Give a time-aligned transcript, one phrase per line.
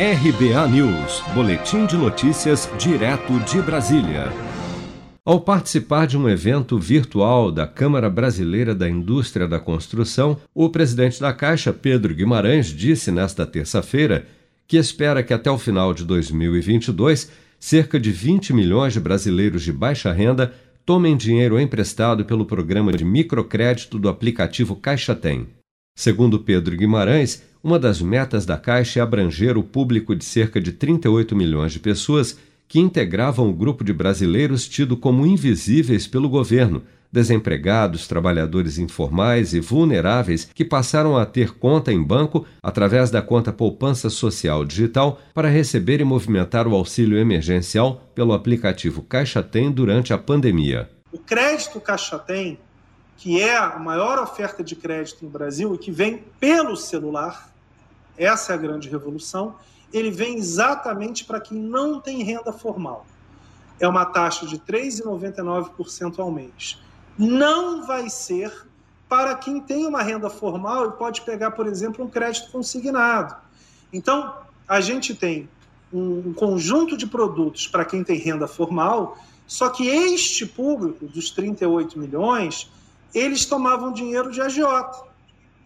[0.00, 4.32] RBA News, Boletim de Notícias, direto de Brasília.
[5.24, 11.20] Ao participar de um evento virtual da Câmara Brasileira da Indústria da Construção, o presidente
[11.20, 14.24] da Caixa, Pedro Guimarães, disse nesta terça-feira
[14.68, 19.72] que espera que até o final de 2022, cerca de 20 milhões de brasileiros de
[19.72, 20.54] baixa renda
[20.86, 25.57] tomem dinheiro emprestado pelo programa de microcrédito do aplicativo Caixa Tem.
[25.98, 30.70] Segundo Pedro Guimarães, uma das metas da Caixa é abranger o público de cerca de
[30.70, 36.84] 38 milhões de pessoas que integravam o grupo de brasileiros tido como invisíveis pelo governo,
[37.10, 43.52] desempregados, trabalhadores informais e vulneráveis que passaram a ter conta em banco através da conta
[43.52, 50.12] Poupança Social Digital para receber e movimentar o auxílio emergencial pelo aplicativo Caixa Tem durante
[50.12, 50.88] a pandemia.
[51.10, 52.56] O crédito Caixa Tem
[53.18, 57.52] que é a maior oferta de crédito no Brasil e que vem pelo celular,
[58.16, 59.56] essa é a grande revolução,
[59.92, 63.04] ele vem exatamente para quem não tem renda formal.
[63.80, 66.78] É uma taxa de 3,99% ao mês.
[67.18, 68.52] Não vai ser
[69.08, 73.34] para quem tem uma renda formal e pode pegar, por exemplo, um crédito consignado.
[73.92, 74.32] Então,
[74.68, 75.48] a gente tem
[75.92, 81.98] um conjunto de produtos para quem tem renda formal, só que este público, dos 38
[81.98, 82.70] milhões,
[83.14, 85.06] eles tomavam dinheiro de agiota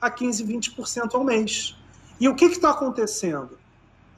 [0.00, 1.76] a 15, 20% ao mês.
[2.18, 3.58] E o que está acontecendo?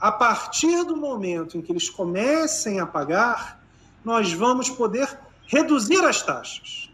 [0.00, 3.60] A partir do momento em que eles comecem a pagar,
[4.04, 6.90] nós vamos poder reduzir as taxas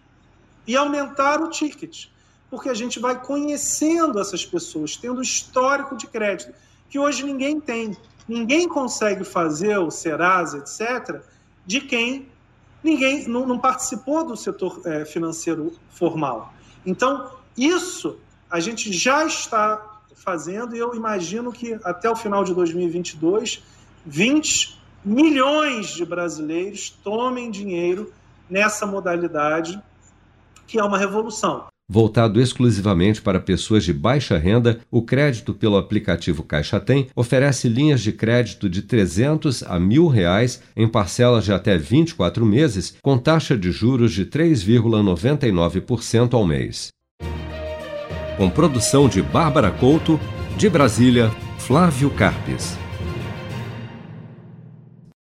[0.66, 2.06] e aumentar o ticket,
[2.50, 6.55] porque a gente vai conhecendo essas pessoas, tendo histórico de crédito,
[6.88, 7.97] que hoje ninguém tem.
[8.27, 11.20] Ninguém consegue fazer o Serasa, etc.,
[11.66, 12.28] de quem
[12.85, 16.53] ninguém não, não participou do setor é, financeiro formal.
[16.85, 18.19] Então, isso
[18.51, 23.62] a gente já está fazendo e eu imagino que até o final de 2022,
[24.07, 28.12] 20 milhões de brasileiros tomem dinheiro
[28.49, 29.83] nessa modalidade,
[30.67, 31.67] que é uma revolução.
[31.89, 38.00] Voltado exclusivamente para pessoas de baixa renda, o crédito pelo aplicativo Caixa Tem oferece linhas
[38.00, 43.56] de crédito de 300 a mil reais em parcelas de até 24 meses, com taxa
[43.56, 46.89] de juros de 3,99% ao mês.
[48.39, 50.19] Com produção de Bárbara Couto,
[50.56, 52.84] de Brasília, Flávio Carpes.